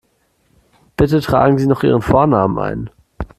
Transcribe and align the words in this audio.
Bitte 0.97 1.21
tragen 1.21 1.59
Sie 1.59 1.67
noch 1.67 1.83
Ihren 1.83 2.01
Vornamen 2.01 2.57
ein. 2.57 2.89